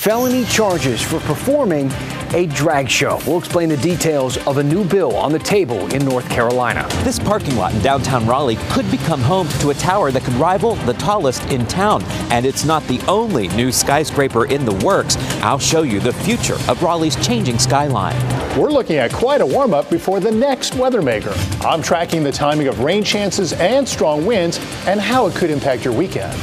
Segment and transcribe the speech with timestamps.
[0.00, 1.90] Felony charges for performing
[2.32, 3.20] a drag show.
[3.26, 6.88] We'll explain the details of a new bill on the table in North Carolina.
[7.04, 10.76] This parking lot in downtown Raleigh could become home to a tower that could rival
[10.86, 12.02] the tallest in town.
[12.30, 15.18] And it's not the only new skyscraper in the works.
[15.42, 18.16] I'll show you the future of Raleigh's changing skyline.
[18.58, 21.34] We're looking at quite a warm up before the next weather maker.
[21.60, 25.84] I'm tracking the timing of rain chances and strong winds and how it could impact
[25.84, 26.40] your weekend.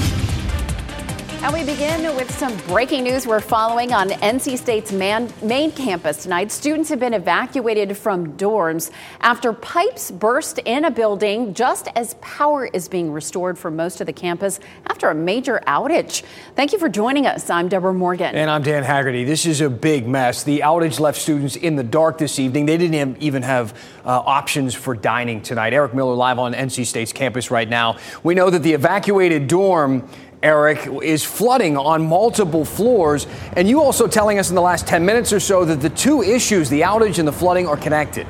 [1.39, 6.23] And we begin with some breaking news we're following on NC State's man, main campus
[6.23, 6.51] tonight.
[6.51, 8.89] Students have been evacuated from dorms
[9.21, 14.07] after pipes burst in a building just as power is being restored for most of
[14.07, 16.23] the campus after a major outage.
[16.55, 17.51] Thank you for joining us.
[17.51, 18.35] I'm Deborah Morgan.
[18.35, 19.23] And I'm Dan Haggerty.
[19.23, 20.43] This is a big mess.
[20.43, 22.65] The outage left students in the dark this evening.
[22.65, 25.73] They didn't even have uh, options for dining tonight.
[25.73, 27.97] Eric Miller live on NC State's campus right now.
[28.23, 30.09] We know that the evacuated dorm
[30.43, 33.27] Eric, is flooding on multiple floors.
[33.53, 36.21] And you also telling us in the last 10 minutes or so that the two
[36.21, 38.27] issues, the outage and the flooding, are connected.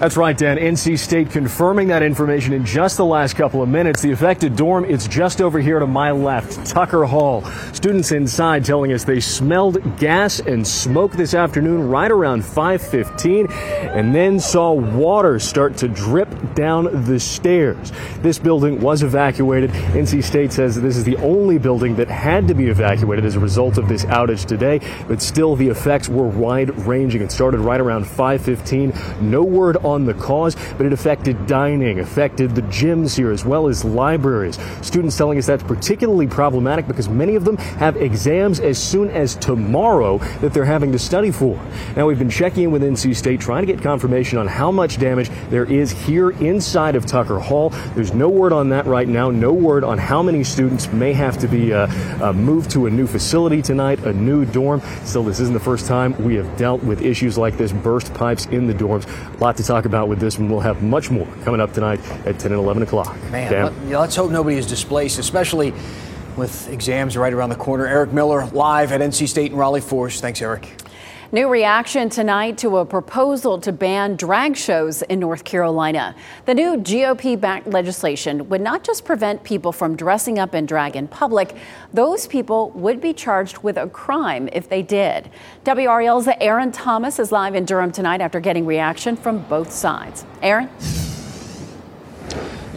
[0.00, 0.56] That's right, Dan.
[0.56, 4.00] NC State confirming that information in just the last couple of minutes.
[4.00, 7.44] The affected dorm, it's just over here to my left, Tucker Hall.
[7.74, 13.46] Students inside telling us they smelled gas and smoke this afternoon right around 5:15
[13.94, 17.92] and then saw water start to drip down the stairs.
[18.22, 19.70] This building was evacuated.
[19.92, 23.40] NC State says this is the only building that had to be evacuated as a
[23.40, 27.20] result of this outage today, but still the effects were wide-ranging.
[27.20, 28.94] It started right around 5:15.
[29.20, 33.44] No word on on the cause, but it affected dining, affected the gyms here as
[33.44, 34.58] well as libraries.
[34.82, 39.34] Students telling us that's particularly problematic because many of them have exams as soon as
[39.36, 41.60] tomorrow that they're having to study for.
[41.96, 44.98] Now, we've been checking in with NC State trying to get confirmation on how much
[44.98, 47.70] damage there is here inside of Tucker Hall.
[47.94, 51.38] There's no word on that right now, no word on how many students may have
[51.38, 51.86] to be uh,
[52.22, 54.80] uh, moved to a new facility tonight, a new dorm.
[55.04, 58.46] Still, this isn't the first time we have dealt with issues like this, burst pipes
[58.46, 59.06] in the dorms.
[59.34, 60.50] A lot to talk talk about with this one.
[60.50, 63.16] We'll have much more coming up tonight at 10 and 11 o'clock.
[63.30, 65.72] Man, let, us hope nobody is displaced, especially
[66.36, 67.86] with exams right around the corner.
[67.86, 70.20] Eric Miller live at NC State and Raleigh Force.
[70.20, 70.79] Thanks, Eric.
[71.32, 76.16] New reaction tonight to a proposal to ban drag shows in North Carolina.
[76.44, 80.96] The new GOP backed legislation would not just prevent people from dressing up in drag
[80.96, 81.54] in public,
[81.94, 85.30] those people would be charged with a crime if they did.
[85.64, 90.24] WRAL's Aaron Thomas is live in Durham tonight after getting reaction from both sides.
[90.42, 90.68] Aaron?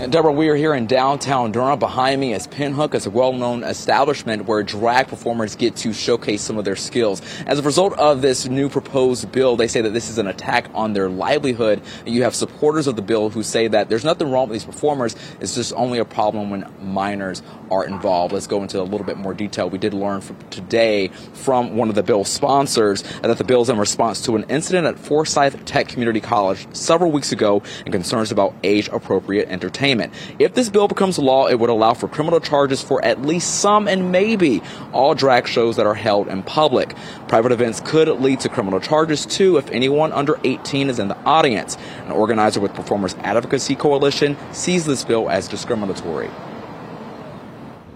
[0.10, 1.80] Deborah, we are here in downtown Durham.
[1.80, 2.94] Behind me is Pinhook.
[2.94, 7.22] It's a well-known establishment where drag performers get to showcase some of their skills.
[7.46, 10.68] As a result of this new proposed bill, they say that this is an attack
[10.74, 11.82] on their livelihood.
[12.06, 15.16] You have supporters of the bill who say that there's nothing wrong with these performers.
[15.40, 18.34] It's just only a problem when minors are involved.
[18.34, 19.70] Let's go into a little bit more detail.
[19.70, 23.70] We did learn from today from one of the bill's sponsors that the bill is
[23.70, 28.32] in response to an incident at Forsyth Tech Community College several weeks ago and concerns
[28.32, 30.40] about age-appropriate entertainment entertainment.
[30.40, 33.88] If this bill becomes law, it would allow for criminal charges for at least some
[33.88, 34.62] and maybe
[34.92, 36.96] all drag shows that are held in public.
[37.28, 41.18] Private events could lead to criminal charges too if anyone under 18 is in the
[41.24, 41.78] audience.
[42.06, 46.30] An organizer with Performers Advocacy Coalition sees this bill as discriminatory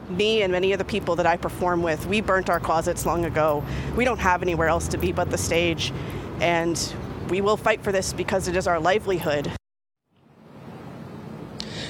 [0.09, 3.25] me and many of the people that I perform with, we burnt our closets long
[3.25, 3.61] ago.
[3.97, 5.91] We don't have anywhere else to be but the stage.
[6.39, 6.81] And
[7.29, 9.56] we will fight for this because it is our livelihood.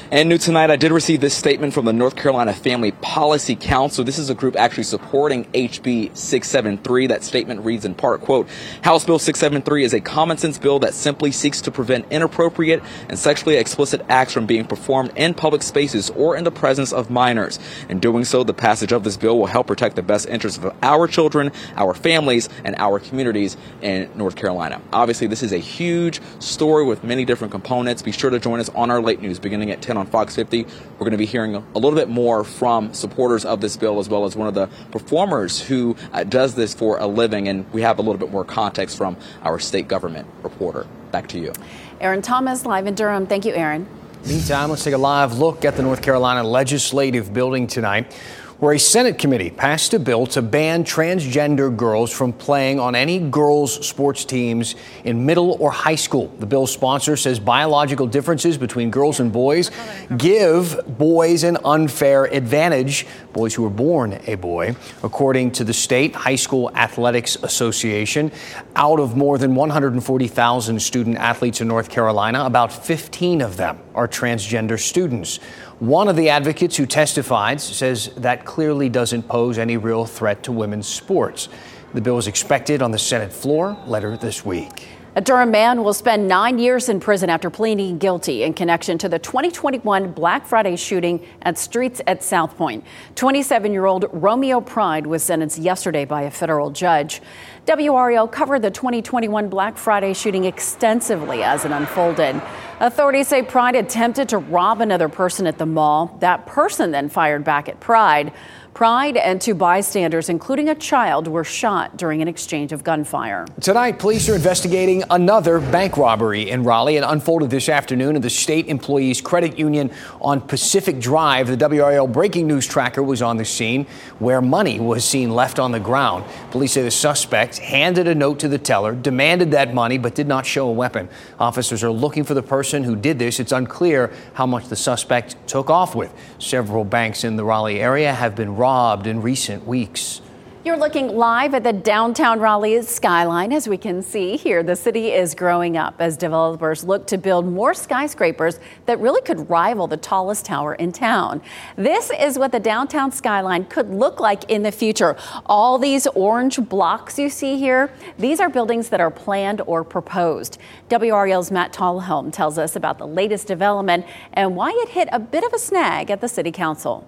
[0.10, 4.06] And new tonight, I did receive this statement from the North Carolina Family Policy Council.
[4.06, 7.08] This is a group actually supporting HB 673.
[7.08, 8.48] That statement reads in part, quote,
[8.84, 13.20] House Bill 673 is a common sense bill that simply seeks to prevent inappropriate and
[13.20, 17.60] sexually explicit acts from being performed in public spaces or in the presence of minors.
[17.90, 20.74] In doing so, the passage of this bill will help protect the best interests of
[20.84, 24.82] our children, our families, and our communities in North Carolina.
[24.94, 28.02] Obviously, this is a huge story with many different components.
[28.02, 30.64] Be sure to join us on our late news beginning at 10 on Fox 50.
[30.64, 34.10] We're going to be hearing a little bit more from supporters of this bill as
[34.10, 37.48] well as one of the performers who uh, does this for a living.
[37.48, 40.88] And we have a little bit more context from our state government reporter.
[41.12, 41.54] Back to you.
[42.00, 43.28] Aaron Thomas, live in Durham.
[43.28, 43.88] Thank you, Aaron.
[44.26, 48.14] Meantime, let's take a live look at the North Carolina Legislative Building tonight
[48.60, 53.20] where a Senate committee passed a bill to ban transgender girls from playing on any
[53.20, 56.28] girls' sports teams in middle or high school.
[56.40, 59.70] The bill's sponsor says biological differences between girls and boys
[60.18, 64.76] give boys an unfair advantage, boys who are born a boy.
[65.04, 68.32] According to the State High School Athletics Association,
[68.76, 74.08] out of more than 140,000 student athletes in North Carolina, about 15 of them are
[74.08, 75.40] transgender students.
[75.80, 80.52] One of the advocates who testified says that clearly doesn't pose any real threat to
[80.52, 81.50] women's sports.
[81.94, 84.88] The bill is expected on the Senate floor later this week.
[85.18, 89.10] A Durham man will spend nine years in prison after pleading guilty in connection to
[89.10, 92.84] the 2021 Black Friday shooting at Streets at Southpoint.
[93.16, 97.22] 27 year old Romeo Pride was sentenced yesterday by a federal judge.
[97.68, 102.40] WRAL covered the 2021 Black Friday shooting extensively as it unfolded.
[102.80, 106.16] Authorities say Pride attempted to rob another person at the mall.
[106.20, 108.32] That person then fired back at Pride.
[108.78, 113.48] Pride and two bystanders, including a child, were shot during an exchange of gunfire.
[113.60, 116.98] Tonight, police are investigating another bank robbery in Raleigh.
[116.98, 119.90] It unfolded this afternoon at the State Employees Credit Union
[120.22, 121.48] on Pacific Drive.
[121.48, 123.88] The WRAL breaking news tracker was on the scene
[124.20, 126.24] where money was seen left on the ground.
[126.52, 130.28] Police say the suspect handed a note to the teller, demanded that money, but did
[130.28, 131.10] not show a weapon.
[131.40, 133.40] Officers are looking for the person who did this.
[133.40, 136.14] It's unclear how much the suspect took off with.
[136.38, 140.20] Several banks in the Raleigh area have been robbed robbed in recent weeks.
[140.66, 143.54] You're looking live at the downtown Raleigh skyline.
[143.54, 147.46] As we can see here, the city is growing up as developers look to build
[147.48, 151.42] more skyscrapers that really could rival the tallest tower in town.
[151.78, 155.16] This is what the downtown skyline could look like in the future.
[155.46, 160.58] All these orange blocks you see here, these are buildings that are planned or proposed.
[160.90, 165.46] WRAL's Matt Talhelm tells us about the latest development and why it hit a bit
[165.46, 167.08] of a snag at the city council.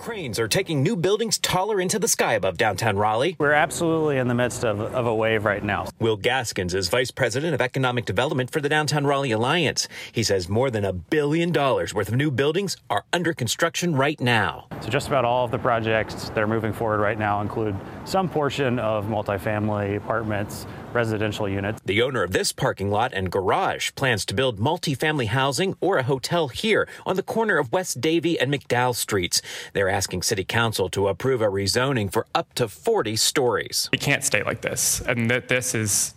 [0.00, 3.36] Cranes are taking new buildings taller into the sky above downtown Raleigh.
[3.38, 5.88] We're absolutely in the midst of, of a wave right now.
[5.98, 9.88] Will Gaskins is Vice President of Economic Development for the Downtown Raleigh Alliance.
[10.10, 14.18] He says more than a billion dollars worth of new buildings are under construction right
[14.18, 14.68] now.
[14.80, 17.76] So, just about all of the projects that are moving forward right now include
[18.06, 21.80] some portion of multifamily apartments residential units.
[21.84, 26.02] The owner of this parking lot and garage plans to build multifamily housing or a
[26.02, 29.42] hotel here on the corner of West Davie and McDowell Streets.
[29.72, 33.88] They're asking City Council to approve a rezoning for up to 40 stories.
[33.92, 36.14] It can't stay like this, and that this is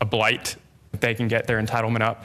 [0.00, 0.56] a blight.
[0.98, 2.24] They can get their entitlement up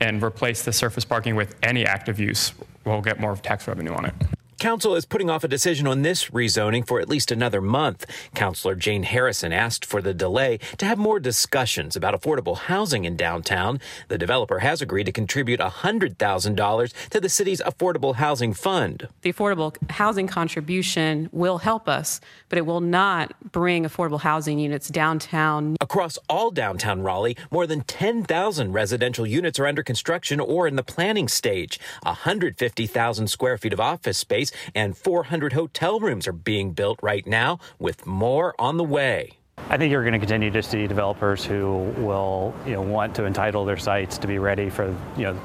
[0.00, 2.52] and replace the surface parking with any active use.
[2.84, 4.14] We'll get more tax revenue on it.
[4.60, 8.04] Council is putting off a decision on this rezoning for at least another month.
[8.34, 13.16] Councilor Jane Harrison asked for the delay to have more discussions about affordable housing in
[13.16, 13.80] downtown.
[14.08, 19.08] The developer has agreed to contribute $100,000 to the city's Affordable Housing Fund.
[19.22, 22.20] The affordable housing contribution will help us,
[22.50, 25.76] but it will not bring affordable housing units downtown.
[25.80, 30.82] Across all downtown Raleigh, more than 10,000 residential units are under construction or in the
[30.82, 31.80] planning stage.
[32.02, 37.58] 150,000 square feet of office space and 400 hotel rooms are being built right now,
[37.78, 39.32] with more on the way.
[39.68, 43.26] I think you're going to continue to see developers who will, you know, want to
[43.26, 44.86] entitle their sites to be ready for,
[45.16, 45.40] you know,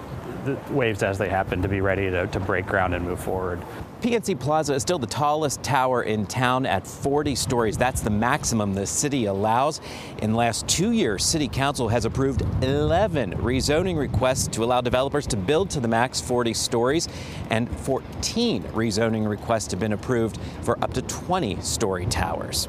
[0.46, 3.62] the waves as they happen to be ready to, to break ground and move forward.
[4.02, 7.78] PNC Plaza is still the tallest tower in town at 40 stories.
[7.78, 9.82] That's the maximum the city allows.
[10.22, 15.26] In the last two years, City Council has approved 11 rezoning requests to allow developers
[15.28, 17.08] to build to the max 40 stories,
[17.50, 22.68] and 14 rezoning requests have been approved for up to 20 story towers.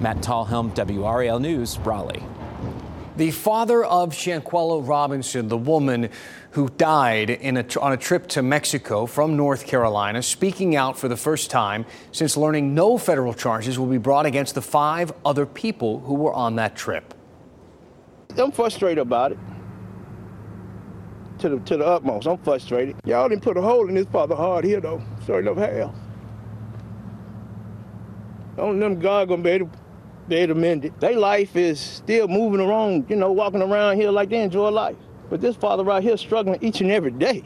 [0.00, 2.24] Matt Talhelm, WRAL News, Raleigh.
[3.16, 6.08] The father of Shanquella Robinson, the woman
[6.50, 11.16] who died a, on a trip to Mexico from North Carolina, speaking out for the
[11.16, 16.00] first time since learning no federal charges will be brought against the five other people
[16.00, 17.14] who were on that trip.
[18.36, 19.38] I'm frustrated about it.
[21.38, 22.96] To the, to the utmost, I'm frustrated.
[23.04, 25.00] Y'all didn't put a hole in this father heart here, though.
[25.24, 25.94] Sorry enough hell.
[28.58, 29.83] Only them God gonna be able to
[30.28, 30.98] be able to mend it.
[31.00, 34.96] Their life is still moving around, you know, walking around here like they enjoy life.
[35.30, 37.44] But this father right here struggling each and every day.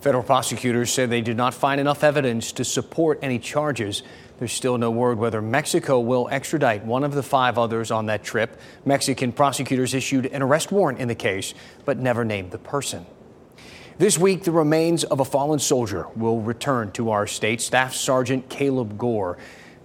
[0.00, 4.04] Federal prosecutors said they did not find enough evidence to support any charges.
[4.38, 8.22] There's still no word whether Mexico will extradite one of the five others on that
[8.22, 8.60] trip.
[8.84, 11.52] Mexican prosecutors issued an arrest warrant in the case,
[11.84, 13.06] but never named the person.
[13.98, 17.60] This week, the remains of a fallen soldier will return to our state.
[17.60, 19.38] Staff Sergeant Caleb Gore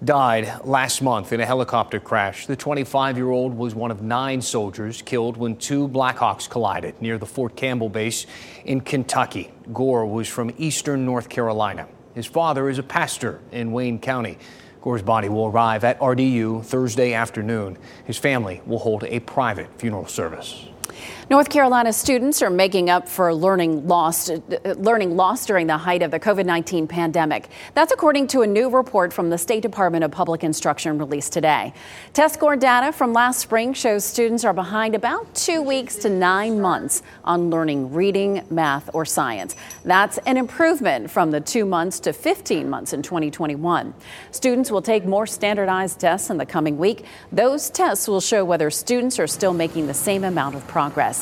[0.05, 2.45] died last month in a helicopter crash.
[2.45, 7.17] The 25 year old was one of nine soldiers killed when two Blackhawks collided near
[7.17, 8.25] the Fort Campbell base
[8.65, 9.51] in Kentucky.
[9.71, 11.87] Gore was from eastern North Carolina.
[12.15, 14.37] His father is a pastor in Wayne County.
[14.81, 17.77] Gore's body will arrive at RDU Thursday afternoon.
[18.03, 20.67] His family will hold a private funeral service.
[21.29, 24.29] North Carolina students are making up for learning lost,
[24.65, 27.47] learning lost during the height of the COVID-19 pandemic.
[27.73, 31.73] That's according to a new report from the State Department of Public Instruction released today.
[32.11, 36.59] Test score data from last spring shows students are behind about two weeks to nine
[36.59, 39.55] months on learning reading, math, or science.
[39.85, 43.93] That's an improvement from the two months to 15 months in 2021.
[44.31, 47.05] Students will take more standardized tests in the coming week.
[47.31, 51.12] Those tests will show whether students are still making the same amount of progress.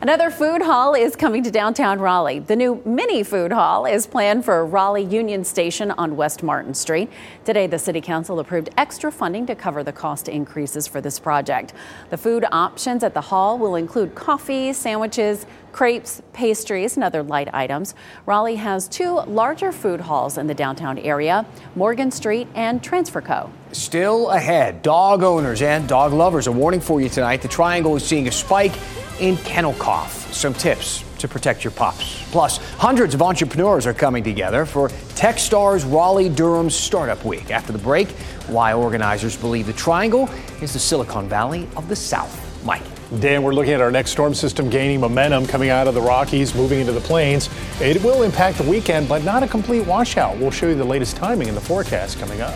[0.00, 2.38] Another food hall is coming to downtown Raleigh.
[2.38, 7.10] The new mini food hall is planned for Raleigh Union Station on West Martin Street.
[7.44, 11.74] Today, the City Council approved extra funding to cover the cost increases for this project.
[12.10, 17.48] The food options at the hall will include coffee, sandwiches, crepes, pastries, and other light
[17.52, 17.94] items.
[18.26, 23.50] Raleigh has two larger food halls in the downtown area Morgan Street and Transfer Co.
[23.72, 27.42] Still ahead, dog owners and dog lovers are warning for you tonight.
[27.42, 28.72] The Triangle is seeing a spike
[29.20, 30.32] in kennel cough.
[30.32, 32.24] Some tips to protect your pups.
[32.30, 37.50] Plus, hundreds of entrepreneurs are coming together for Techstars Raleigh Durham Startup Week.
[37.50, 38.08] After the break,
[38.48, 40.28] why organizers believe the Triangle
[40.62, 42.46] is the Silicon Valley of the South.
[42.64, 42.82] Mike.
[43.18, 46.54] Dan, we're looking at our next storm system gaining momentum coming out of the Rockies,
[46.54, 47.48] moving into the plains.
[47.80, 50.36] It will impact the weekend, but not a complete washout.
[50.38, 52.54] We'll show you the latest timing in the forecast coming up.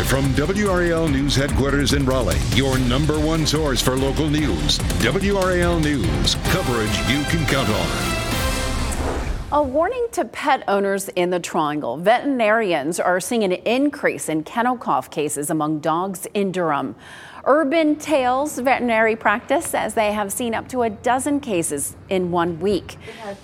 [0.00, 4.78] Live from WRAL News headquarters in Raleigh, your number one source for local news.
[5.02, 9.52] WRAL News, coverage you can count on.
[9.52, 11.98] A warning to pet owners in the Triangle.
[11.98, 16.96] Veterinarians are seeing an increase in kennel cough cases among dogs in Durham.
[17.44, 22.58] Urban Tails Veterinary Practice says they have seen up to a dozen cases in one
[22.58, 22.96] week.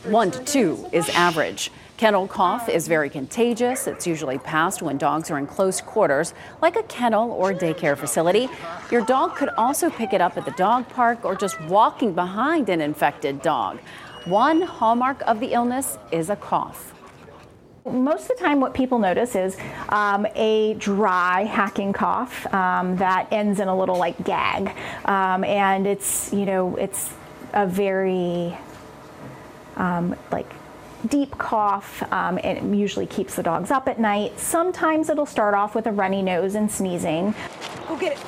[0.05, 1.71] One to two is average.
[1.97, 3.87] Kennel cough is very contagious.
[3.87, 8.51] It's usually passed when dogs are in close quarters, like a kennel or daycare facility.
[8.91, 12.69] Your dog could also pick it up at the dog park or just walking behind
[12.69, 13.79] an infected dog.
[14.27, 16.93] One hallmark of the illness is a cough.
[17.87, 19.57] Most of the time, what people notice is
[19.89, 25.87] um, a dry hacking cough um, that ends in a little like gag, um, and
[25.87, 27.15] it's you know it's
[27.53, 28.59] a very
[29.77, 30.51] um, like
[31.09, 32.03] deep cough.
[32.13, 34.39] Um, it usually keeps the dogs up at night.
[34.39, 37.35] Sometimes it'll start off with a runny nose and sneezing.
[37.89, 38.19] Go get it.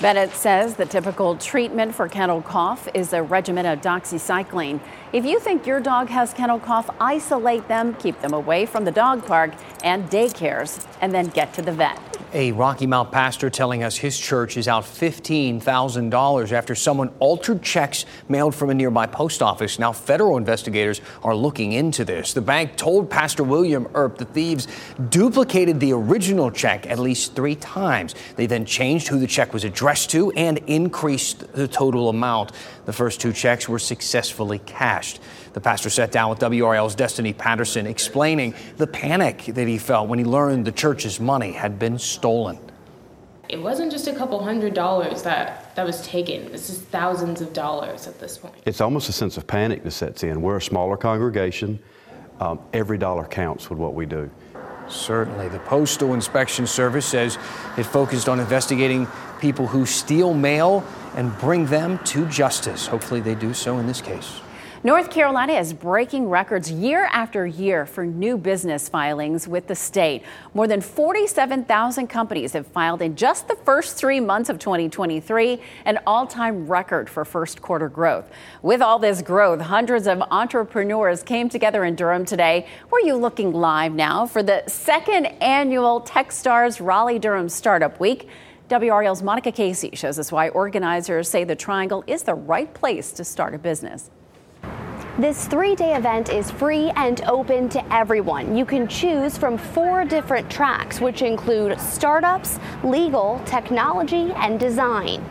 [0.00, 4.78] Bennett says the typical treatment for kennel cough is a regimen of doxycycline.
[5.10, 8.90] If you think your dog has kennel cough, isolate them, keep them away from the
[8.90, 11.98] dog park and daycares, and then get to the vet.
[12.34, 18.04] A Rocky Mount pastor telling us his church is out $15,000 after someone altered checks
[18.28, 19.78] mailed from a nearby post office.
[19.78, 22.34] Now, federal investigators are looking into this.
[22.34, 24.68] The bank told Pastor William Earp the thieves
[25.08, 28.14] duplicated the original check at least three times.
[28.36, 32.52] They then changed who the check was addressed to and increased the total amount.
[32.84, 34.97] The first two checks were successfully cashed.
[35.52, 40.18] The pastor sat down with WRAL's Destiny Patterson, explaining the panic that he felt when
[40.18, 42.58] he learned the church's money had been stolen.
[43.48, 46.52] It wasn't just a couple hundred dollars that, that was taken.
[46.52, 48.54] It's just thousands of dollars at this point.
[48.66, 50.42] It's almost a sense of panic that sets in.
[50.42, 51.78] We're a smaller congregation.
[52.40, 54.30] Um, every dollar counts with what we do.
[54.88, 55.48] Certainly.
[55.48, 57.38] The Postal Inspection Service says
[57.76, 59.06] it focused on investigating
[59.40, 62.86] people who steal mail and bring them to justice.
[62.86, 64.40] Hopefully, they do so in this case.
[64.84, 70.22] North Carolina is breaking records year after year for new business filings with the state.
[70.54, 75.98] More than 47,000 companies have filed in just the first three months of 2023, an
[76.06, 78.30] all time record for first quarter growth.
[78.62, 82.68] With all this growth, hundreds of entrepreneurs came together in Durham today.
[82.88, 88.28] We're you looking live now for the second annual Techstars Raleigh Durham Startup Week.
[88.68, 93.24] WRAL's Monica Casey shows us why organizers say the Triangle is the right place to
[93.24, 94.10] start a business.
[95.18, 98.56] This three day event is free and open to everyone.
[98.56, 105.24] You can choose from four different tracks, which include startups, legal, technology, and design.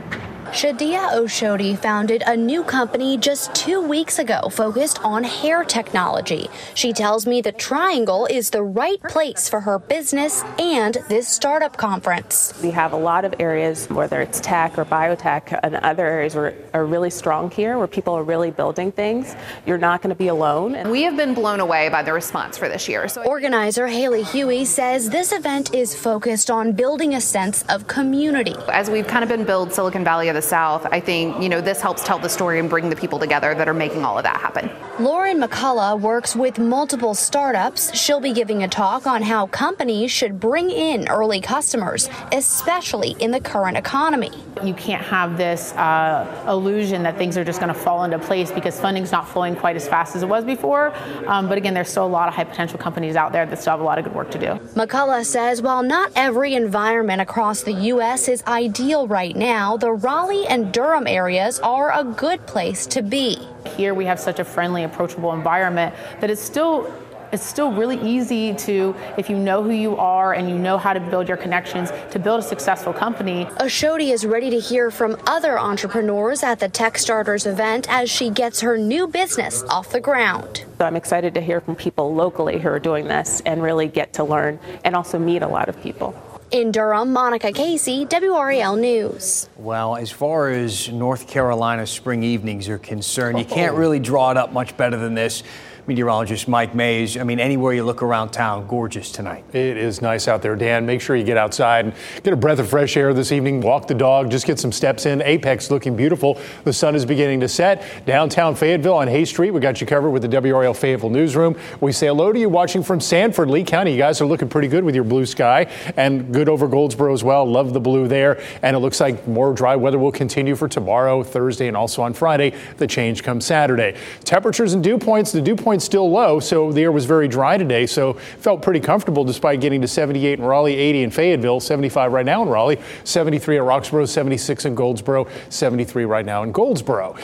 [0.51, 6.49] Shadia Oshodi founded a new company just two weeks ago focused on hair technology.
[6.73, 11.75] She tells me the Triangle is the right place for her business and this startup
[11.75, 12.57] conference.
[12.63, 16.55] We have a lot of areas, whether it's tech or biotech and other areas, where
[16.73, 19.35] are really strong here, where people are really building things.
[19.65, 20.89] You're not going to be alone.
[20.89, 23.09] We have been blown away by the response for this year.
[23.09, 28.55] So Organizer Haley Huey says this event is focused on building a sense of community.
[28.69, 31.61] As we've kind of been build Silicon Valley of the South, I think, you know,
[31.61, 34.23] this helps tell the story and bring the people together that are making all of
[34.23, 34.69] that happen.
[34.99, 37.95] Lauren McCullough works with multiple startups.
[37.95, 43.31] She'll be giving a talk on how companies should bring in early customers, especially in
[43.31, 44.31] the current economy.
[44.63, 48.51] You can't have this uh, illusion that things are just going to fall into place
[48.51, 50.93] because funding's not flowing quite as fast as it was before.
[51.27, 53.71] Um, but again, there's still a lot of high potential companies out there that still
[53.71, 54.47] have a lot of good work to do.
[54.75, 58.27] McCullough says while not every environment across the U.S.
[58.27, 63.37] is ideal right now, the Raleigh and Durham areas are a good place to be.
[63.75, 66.91] Here we have such a friendly, approachable environment that it's still
[67.31, 70.93] it's still really easy to, if you know who you are and you know how
[70.93, 73.45] to build your connections, to build a successful company.
[73.59, 78.61] Oshodi is ready to hear from other entrepreneurs at the Techstars event as she gets
[78.61, 80.63] her new business off the ground.
[80.77, 84.13] So I'm excited to hear from people locally who are doing this and really get
[84.13, 86.15] to learn and also meet a lot of people.
[86.49, 89.49] In Durham, Monica Casey, WRAL News.
[89.57, 93.77] Well, as far as North Carolina spring evenings are concerned, you can't oh.
[93.77, 95.43] really draw it up much better than this
[95.87, 97.17] meteorologist Mike Maze.
[97.17, 99.45] I mean, anywhere you look around town, gorgeous tonight.
[99.53, 100.85] It is nice out there, Dan.
[100.85, 103.61] Make sure you get outside and get a breath of fresh air this evening.
[103.61, 105.21] Walk the dog, just get some steps in.
[105.21, 106.37] Apex looking beautiful.
[106.65, 108.05] The sun is beginning to set.
[108.05, 111.57] Downtown Fayetteville on Hay Street, we got you covered with the WRAL Fayetteville newsroom.
[111.79, 113.91] We say hello to you watching from Sanford, Lee County.
[113.93, 117.23] You guys are looking pretty good with your blue sky and good over Goldsboro as
[117.23, 117.45] well.
[117.45, 118.41] Love the blue there.
[118.61, 122.13] And it looks like more dry weather will continue for tomorrow, Thursday, and also on
[122.13, 122.53] Friday.
[122.77, 123.95] The change comes Saturday.
[124.25, 125.31] Temperatures and dew points.
[125.31, 127.85] The dew points still low, so the air was very dry today.
[127.85, 132.25] So felt pretty comfortable despite getting to 78 in Raleigh, 80 in Fayetteville, 75 right
[132.25, 137.15] now in Raleigh, 73 at Roxboro, 76 in Goldsboro, 73 right now in Goldsboro.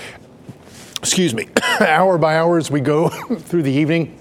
[0.97, 1.49] Excuse me.
[1.79, 4.17] hour by hour as we go through the evening.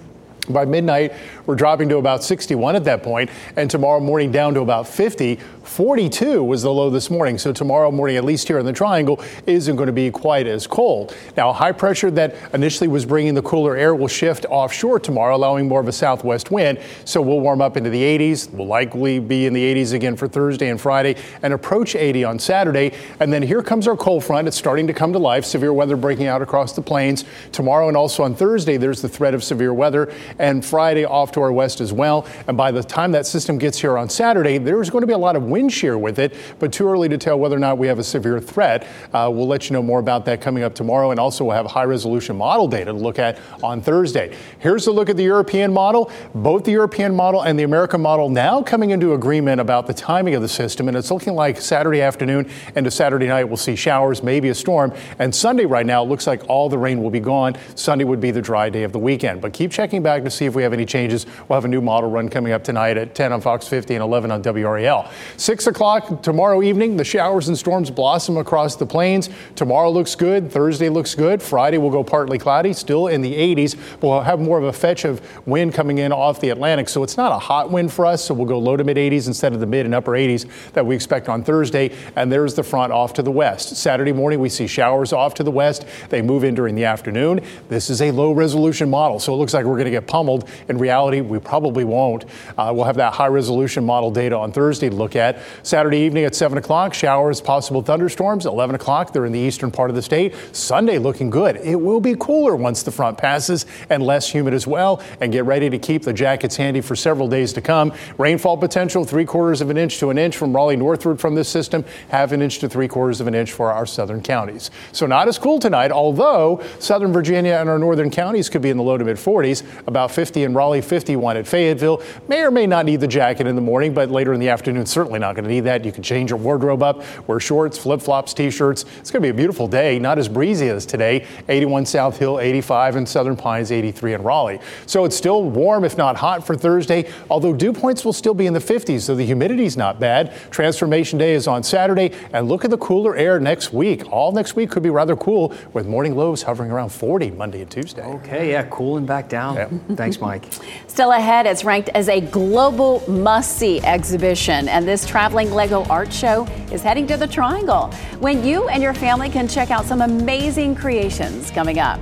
[0.49, 1.13] By midnight,
[1.45, 5.39] we're dropping to about 61 at that point, and tomorrow morning down to about 50.
[5.63, 9.23] 42 was the low this morning, so tomorrow morning, at least here in the triangle,
[9.47, 11.15] isn't going to be quite as cold.
[11.37, 15.67] Now, high pressure that initially was bringing the cooler air will shift offshore tomorrow, allowing
[15.67, 18.51] more of a southwest wind, so we'll warm up into the 80s.
[18.51, 22.39] We'll likely be in the 80s again for Thursday and Friday and approach 80 on
[22.39, 22.93] Saturday.
[23.19, 24.47] And then here comes our cold front.
[24.47, 25.45] It's starting to come to life.
[25.45, 27.23] Severe weather breaking out across the plains.
[27.51, 31.41] Tomorrow and also on Thursday, there's the threat of severe weather, and Friday off to
[31.41, 32.27] our west as well.
[32.47, 35.17] And by the time that system gets here on Saturday, there's going to be a
[35.17, 37.87] lot of wind shear with it, but too early to tell whether or not we
[37.87, 38.85] have a severe threat.
[39.13, 41.65] Uh, we'll let you know more about that coming up tomorrow, and also we'll have
[41.65, 44.35] high resolution model data to look at on Thursday.
[44.59, 46.11] Here's a look at the European model.
[46.35, 50.35] Both the European model and the American model now coming into agreement about the timing
[50.35, 53.77] of the system, and it's looking like Saturday afternoon and into Saturday night we'll see
[53.77, 57.09] showers, maybe a storm, and Sunday right now it looks like all the rain will
[57.09, 57.55] be gone.
[57.75, 60.43] Sunday would be the dry day of the weekend, but keep checking back to see
[60.45, 61.25] if we have any changes.
[61.47, 64.03] We'll have a new model run coming up tonight at 10 on Fox 50 and
[64.03, 65.09] 11 on WRAL.
[65.43, 69.29] 6 o'clock tomorrow evening, the showers and storms blossom across the plains.
[69.55, 70.49] Tomorrow looks good.
[70.49, 71.43] Thursday looks good.
[71.43, 73.75] Friday will go partly cloudy, still in the 80s.
[74.01, 77.17] We'll have more of a fetch of wind coming in off the Atlantic, so it's
[77.17, 78.23] not a hot wind for us.
[78.23, 80.85] So we'll go low to mid 80s instead of the mid and upper 80s that
[80.85, 81.93] we expect on Thursday.
[82.15, 83.75] And there's the front off to the west.
[83.75, 85.85] Saturday morning, we see showers off to the west.
[86.07, 87.41] They move in during the afternoon.
[87.67, 90.49] This is a low resolution model, so it looks like we're going to get pummeled.
[90.69, 92.23] In reality, we probably won't.
[92.57, 95.32] Uh, we'll have that high resolution model data on Thursday to look at.
[95.63, 98.45] Saturday evening at 7 o'clock, showers, possible thunderstorms.
[98.45, 100.33] 11 o'clock, they're in the eastern part of the state.
[100.51, 101.57] Sunday looking good.
[101.57, 105.01] It will be cooler once the front passes and less humid as well.
[105.21, 107.93] And get ready to keep the jackets handy for several days to come.
[108.17, 111.49] Rainfall potential three quarters of an inch to an inch from Raleigh northward from this
[111.49, 114.71] system, half an inch to three quarters of an inch for our southern counties.
[114.91, 118.77] So not as cool tonight, although southern Virginia and our northern counties could be in
[118.77, 122.01] the low to mid 40s, about 50 in Raleigh, 51 at Fayetteville.
[122.27, 124.85] May or may not need the jacket in the morning, but later in the afternoon,
[124.85, 125.85] certainly not going to need that.
[125.85, 128.83] You can change your wardrobe up, wear shorts, flip flops, t shirts.
[128.99, 131.25] It's going to be a beautiful day, not as breezy as today.
[131.47, 134.59] 81 South Hill, 85 in Southern Pines, 83 in Raleigh.
[134.85, 138.45] So it's still warm, if not hot, for Thursday, although dew points will still be
[138.45, 140.33] in the 50s, so the humidity's not bad.
[140.51, 144.11] Transformation Day is on Saturday, and look at the cooler air next week.
[144.11, 147.71] All next week could be rather cool, with morning lows hovering around 40 Monday and
[147.71, 148.03] Tuesday.
[148.03, 149.55] Okay, yeah, cooling back down.
[149.55, 149.69] Yeah.
[149.95, 150.45] Thanks, Mike.
[150.87, 156.11] Still ahead, it's ranked as a global must see exhibition, and this traveling Lego art
[156.11, 160.01] show is heading to the Triangle when you and your family can check out some
[160.01, 161.99] amazing creations coming up.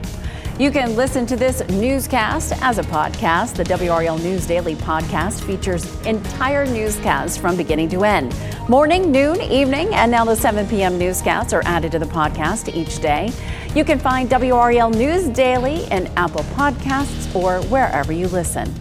[0.58, 3.56] You can listen to this newscast as a podcast.
[3.56, 8.34] The WRAL News Daily podcast features entire newscasts from beginning to end.
[8.69, 10.97] Morning, noon, evening, and now the 7 p.m.
[10.97, 13.30] newscasts are added to the podcast each day.
[13.76, 18.74] You can find WRAL News Daily in Apple Podcasts or wherever you listen.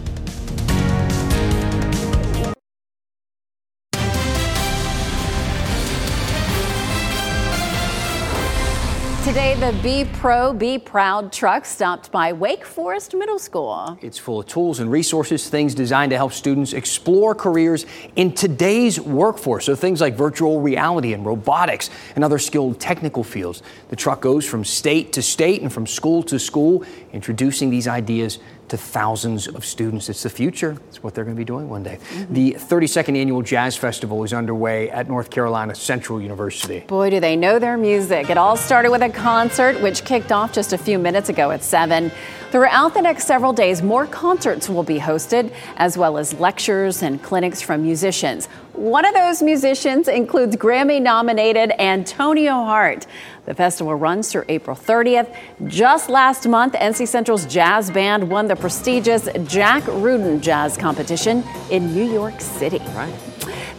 [9.31, 13.97] Today, the Be Pro, Be Proud truck stopped by Wake Forest Middle School.
[14.01, 17.85] It's full of tools and resources, things designed to help students explore careers
[18.17, 19.63] in today's workforce.
[19.63, 23.63] So things like virtual reality and robotics and other skilled technical fields.
[23.87, 28.39] The truck goes from state to state and from school to school, introducing these ideas
[28.71, 30.07] to thousands of students.
[30.07, 30.77] It's the future.
[30.87, 31.99] It's what they're going to be doing one day.
[32.29, 36.79] The 32nd annual Jazz Festival is underway at North Carolina Central University.
[36.87, 38.29] Boy, do they know their music.
[38.29, 41.63] It all started with a concert, which kicked off just a few minutes ago at
[41.63, 42.11] 7.
[42.51, 47.21] Throughout the next several days, more concerts will be hosted, as well as lectures and
[47.21, 48.47] clinics from musicians.
[48.73, 53.05] One of those musicians includes Grammy nominated Antonio Hart.
[53.45, 55.35] The festival runs through April 30th.
[55.67, 61.93] Just last month, NC Central's jazz band won the prestigious Jack Rudin Jazz Competition in
[61.93, 62.79] New York City.
[62.95, 63.13] Right.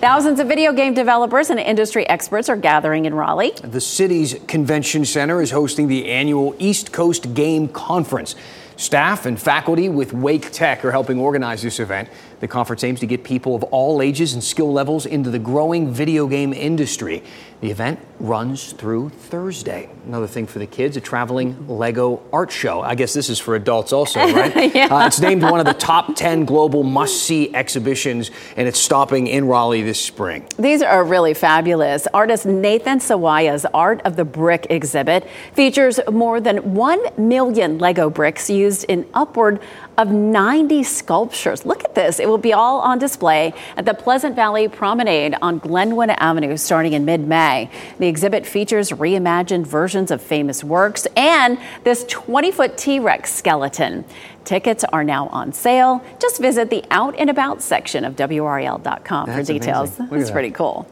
[0.03, 3.53] Thousands of video game developers and industry experts are gathering in Raleigh.
[3.63, 8.35] The city's convention center is hosting the annual East Coast Game Conference.
[8.77, 12.09] Staff and faculty with Wake Tech are helping organize this event.
[12.43, 15.93] The conference aims to get people of all ages and skill levels into the growing
[15.93, 17.23] video game industry.
[17.61, 19.89] The event runs through Thursday.
[20.09, 22.81] Another thing for the kids, a traveling Lego art show.
[22.81, 24.75] I guess this is for adults also, right?
[24.75, 24.87] yeah.
[24.87, 29.29] uh, it's named one of the top 10 global must see exhibitions, and it's stopping
[29.29, 30.45] in Raleigh this spring.
[30.59, 32.09] These are really fabulous.
[32.13, 38.51] Artist Nathan Sawaya's Art of the Brick exhibit features more than 1 million Lego bricks
[38.51, 39.61] used in upward
[39.99, 41.67] of 90 sculptures.
[41.67, 42.19] Look at this.
[42.19, 46.93] It will be all on display at the Pleasant Valley Promenade on Glenwood Avenue starting
[46.93, 47.71] in mid May.
[47.99, 54.05] The exhibit features reimagined versions of famous works and this 20 foot T Rex skeleton.
[54.45, 56.05] Tickets are now on sale.
[56.19, 59.97] Just visit the Out and About section of WRAL.com for details.
[59.97, 60.87] That's pretty cool.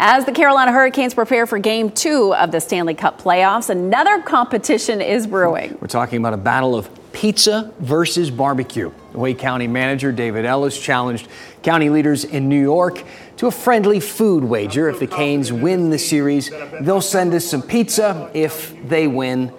[0.00, 5.02] As the Carolina Hurricanes prepare for game two of the Stanley Cup playoffs, another competition
[5.02, 5.76] is brewing.
[5.80, 8.92] We're talking about a battle of pizza versus barbecue.
[9.14, 11.28] Wake County Manager David Ellis challenged
[11.62, 13.02] county leaders in New York
[13.38, 14.88] to a friendly food wager.
[14.88, 16.50] If the Canes win the series,
[16.80, 18.30] they'll send us some pizza.
[18.34, 19.52] If they win,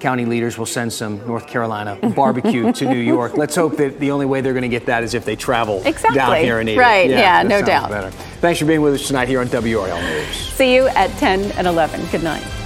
[0.00, 3.36] county leaders will send some North Carolina barbecue to New York.
[3.36, 5.82] Let's hope that the only way they're going to get that is if they travel
[5.84, 6.14] exactly.
[6.16, 7.10] down here and eat right.
[7.10, 7.12] it.
[7.12, 7.90] Yeah, yeah no doubt.
[7.90, 8.10] Better.
[8.40, 10.36] Thanks for being with us tonight here on WRAL News.
[10.36, 12.06] See you at 10 and 11.
[12.06, 12.65] Good night.